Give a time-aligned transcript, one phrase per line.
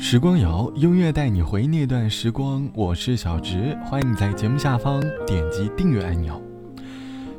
[0.00, 2.70] 时光谣，音乐带你回那段时光。
[2.72, 6.40] 我是小直，欢迎你在节目下方点击订阅按钮。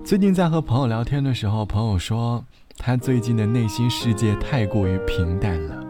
[0.04, 2.44] 最近在和朋友聊天的时候，朋友说
[2.78, 5.84] 他最近的内心世界太过于平淡了，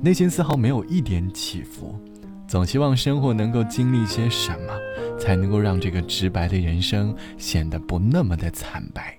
[0.00, 1.98] 内心丝毫没有一点起伏，
[2.46, 9.18] 总希望生活能够经历些什么，才能够让这个直白的人生显得不那么的惨白。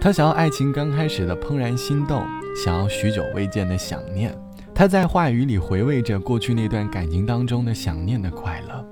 [0.00, 2.24] 他想要爱情刚开始的怦然心动，
[2.64, 4.32] 想要许久未见的想念。
[4.74, 8.84] 他在话语里回味着过去那段感情当中的想念的快乐。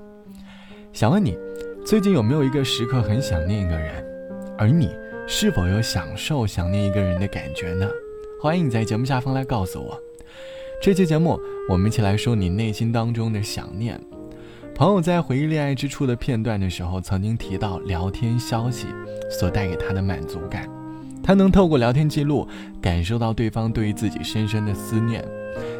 [0.93, 1.37] 想问你，
[1.85, 4.01] 最近有没有一个时刻很想念一个人？
[4.57, 4.89] 而你
[5.27, 7.85] 是否有享受想念一个人的感觉呢？
[8.41, 9.99] 欢迎你在节目下方来告诉我。
[10.81, 11.37] 这期节目，
[11.69, 13.99] 我们一起来说你内心当中的想念。
[14.73, 18.87] 朋友在回忆恋爱之初的片段的时候，曾经提到聊天消息
[19.29, 20.65] 所带给他的满足感。
[21.21, 22.47] 他能透过聊天记录
[22.81, 25.23] 感受到对方对于自己深深的思念。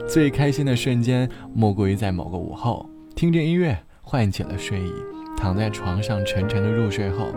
[0.08, 4.94] 最开心的瞬间，莫过于在某个午后，听着音乐唤起了睡意，
[5.38, 7.34] 躺在床上沉沉的入睡后，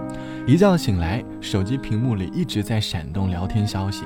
[0.46, 4.04] 一觉醒来，手机屏幕里一直在闪动聊天消息，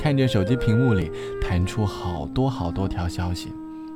[0.00, 3.52] 看着手机屏幕里弹出好多好多条消息，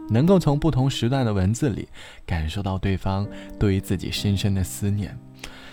[0.09, 1.89] 能够从不同时段的文字里
[2.27, 3.27] 感受到对方
[3.59, 5.19] 对于自己深深的思念，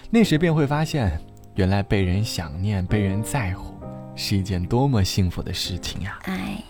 [0.10, 1.20] 那时便会发现。
[1.56, 3.74] 原来被人想念、被人在乎，
[4.16, 6.64] 是一件多么幸福的事情呀！I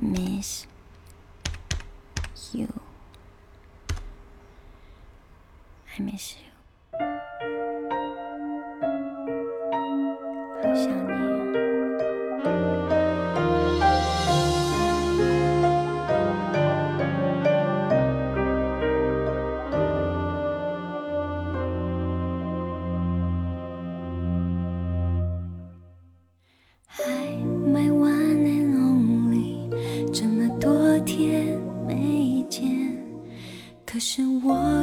[0.00, 0.66] miss
[2.52, 2.68] you.
[5.98, 6.53] I miss you.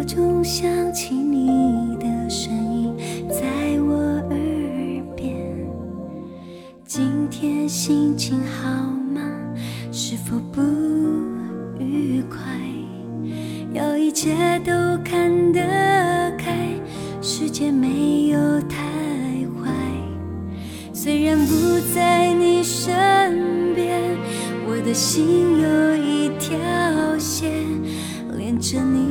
[0.02, 2.91] 我总想起你的声音，
[3.29, 3.45] 在
[3.81, 3.94] 我
[4.31, 5.38] 耳边。
[6.88, 8.67] 今天心情好
[9.13, 9.22] 吗？
[9.91, 10.59] 是否不
[11.78, 12.40] 愉快？
[13.73, 14.31] 要一切
[14.66, 14.73] 都
[15.03, 15.61] 看得
[16.35, 16.67] 开，
[17.22, 18.78] 世界没有太
[19.53, 19.72] 坏。
[20.91, 24.17] 虽然不在你身边，
[24.66, 26.57] 我的心有一条
[27.19, 27.51] 线。
[28.35, 29.10] 连着你，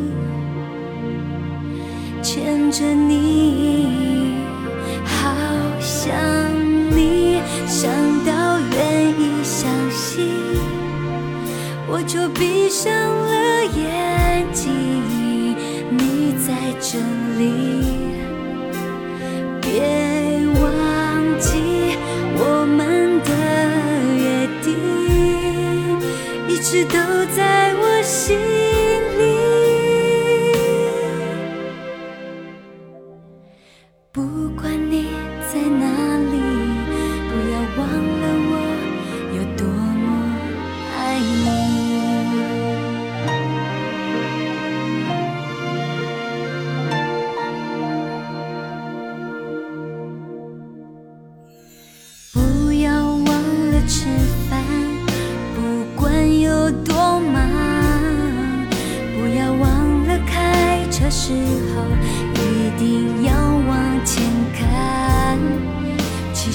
[2.50, 4.34] 牵着你，
[5.04, 5.32] 好
[5.78, 6.12] 想
[6.90, 7.88] 你，想
[8.24, 10.26] 到愿意相信，
[11.86, 12.92] 我就闭上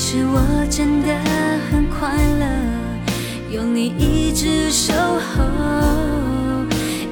[0.08, 0.40] 其实我
[0.70, 1.08] 真的
[1.72, 2.46] 很快乐，
[3.50, 5.44] 有你一直守候，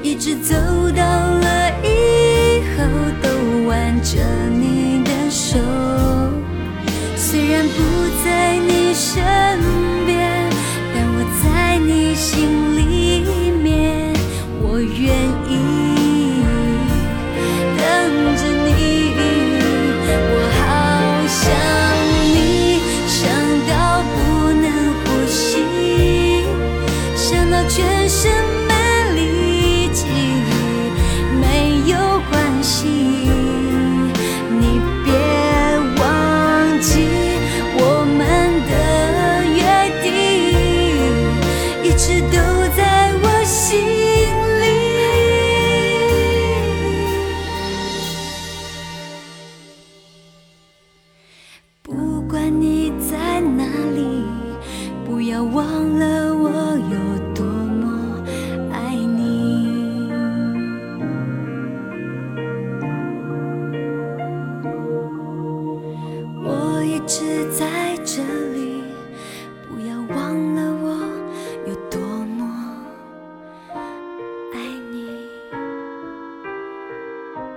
[0.00, 0.54] 一直走
[0.94, 2.84] 到了以后
[3.20, 4.83] 都挽着你。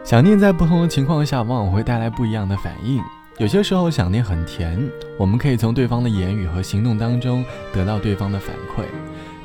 [0.08, 3.04] 想念在不同的情况下，往往会带来不一样的反应。
[3.40, 4.90] 有些时候，想念很甜，
[5.20, 7.44] 我们可以从对方的言语和行动当中
[7.74, 8.86] 得到对方的反馈，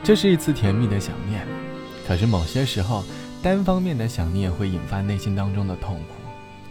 [0.05, 1.45] 这是一次甜蜜的想念。
[2.07, 3.03] 可是某些时候，
[3.43, 6.15] 单方面的想念会引发内心当中的痛苦。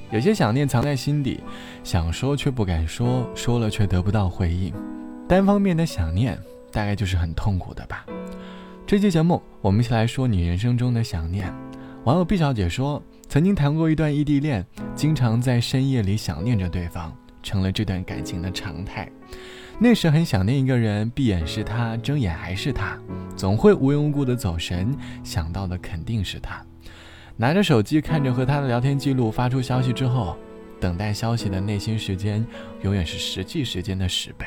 [0.09, 1.41] 有些想念藏在心底，
[1.83, 4.73] 想说却不敢说，说了却得不到回应。
[5.27, 6.39] 单方面的想念，
[6.71, 8.05] 大概就是很痛苦的吧。
[8.87, 11.53] 这期节目，我们一起来说你人生中的想念。
[12.05, 13.03] 网友毕小姐说。
[13.31, 14.61] 曾经谈过一段异地恋，
[14.93, 19.09] 经常在深夜里想念着对方，成了这段感情的常态。
[19.79, 22.99] 那时很想念一个人，闭眼是他，睁眼还是他，
[23.33, 24.93] 总会无缘无故的走神，
[25.23, 26.61] 想到的肯定是他。
[27.37, 30.35] 拿着手机看着和他的聊天记录，发出消息之后，
[30.77, 32.45] 等待消息的内心时间
[32.81, 34.45] 永远是实际时间的十倍。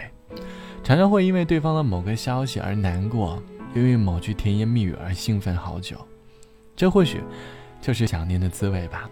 [0.82, 3.42] 常常会因为对方的某个消息而难过，
[3.74, 5.96] 因为某句甜言蜜语而兴奋好久。
[6.76, 7.22] 这或许。
[7.84, 9.10] 就是想念的滋味吧。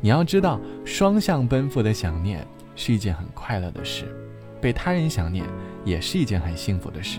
[0.00, 2.46] 你要知道，双向奔赴的想念
[2.76, 4.04] 是一件很快乐的事，
[4.60, 5.44] 被他人想念
[5.84, 7.18] 也是一件很幸福的事。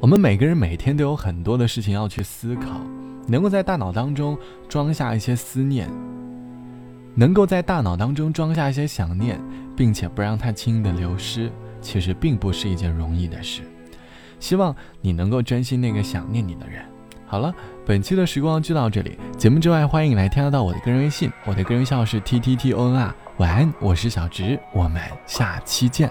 [0.00, 2.80] 我们每个人每天都有很多的事情要去思考，
[3.28, 4.36] 能够在大脑当中
[4.68, 5.88] 装下一些思念，
[7.14, 9.40] 能够在大脑当中装下一些想念，
[9.76, 13.62] 并且不让它轻易的流失，其实并不是一件容易的事。
[14.40, 16.84] 希望你能够珍惜那个想念你的人。
[17.30, 17.54] 好了，
[17.86, 19.16] 本期的时光就到这里。
[19.38, 23.14] 节目之外，欢迎来添加到我的个人微信，我的个人微信号是 t t t o n r。
[23.36, 26.10] 晚安，我是小直，我们下期见。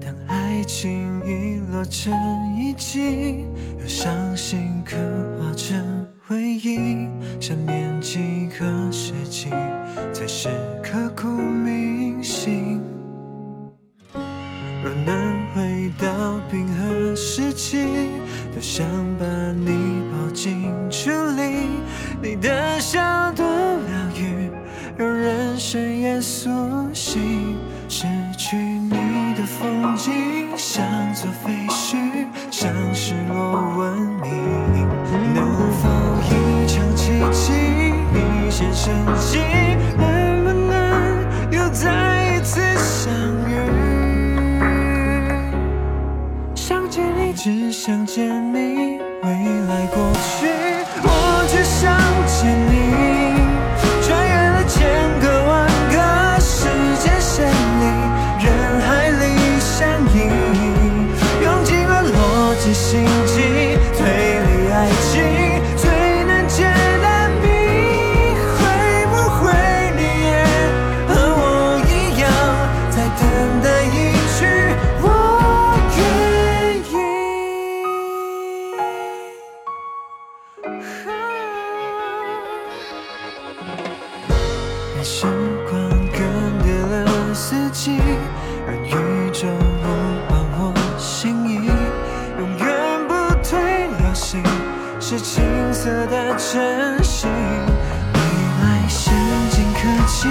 [0.00, 2.14] 当爱情遗落成
[2.56, 3.44] 遗迹，
[3.80, 4.67] 又伤心
[25.58, 26.48] 深夜苏
[26.94, 27.58] 醒。
[27.88, 28.06] 失
[28.36, 30.84] 去你的风景，像
[31.14, 31.96] 座废墟，
[32.50, 34.86] 像失落文明。
[35.34, 35.88] 能否
[36.22, 37.52] 一场奇迹，
[38.14, 39.38] 一线生机？
[39.96, 40.72] 能不能
[41.50, 43.12] 又再一次相
[43.48, 43.50] 遇？
[46.54, 49.28] 想见你只想见你未
[49.66, 49.96] 来过
[50.38, 50.46] 去，
[51.02, 52.87] 我只想见你。
[85.02, 85.26] 时
[85.70, 86.20] 光更
[86.60, 87.98] 迭了四季，
[88.66, 89.86] 让宇宙无
[90.28, 91.70] 换我心意，
[92.38, 92.66] 永远
[93.06, 93.12] 不
[93.42, 94.42] 退流行，
[95.00, 97.30] 是青涩的真心。
[98.12, 98.18] 未
[98.60, 99.14] 来先
[99.50, 100.28] 进科技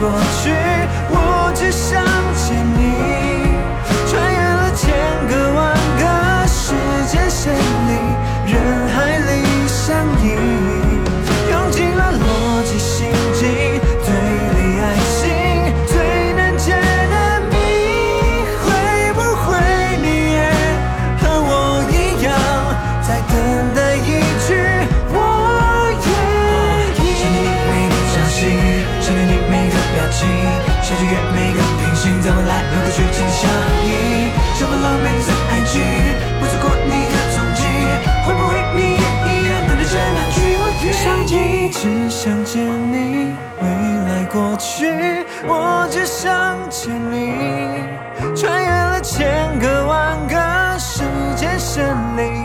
[0.00, 0.10] 过
[0.42, 0.79] 去，
[44.32, 44.86] 过去
[45.44, 47.34] 我只想见你
[48.36, 51.02] 穿越了千个万个时
[51.36, 51.84] 间线
[52.16, 52.39] 里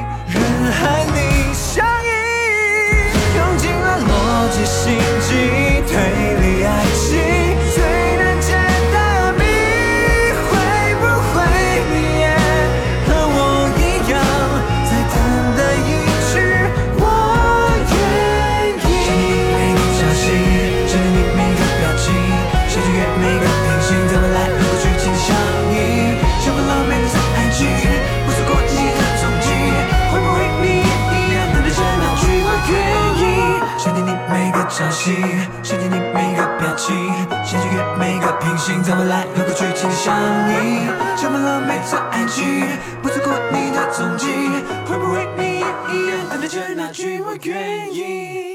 [34.75, 35.15] 消息，
[35.63, 36.93] 想见你每个表情，
[37.45, 40.13] 想穿越每个平行，在未来能够剧情相
[40.49, 42.67] 依，想满了每段爱情，
[43.01, 44.27] 不错过你的踪迹，
[44.85, 48.54] 会不会你也一样等待着那句我愿意？